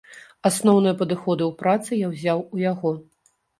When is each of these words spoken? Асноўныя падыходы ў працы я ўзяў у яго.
Асноўныя 0.49 0.93
падыходы 1.01 1.43
ў 1.49 1.51
працы 1.61 2.01
я 2.05 2.11
ўзяў 2.15 2.43
у 2.55 2.65
яго. 2.71 2.97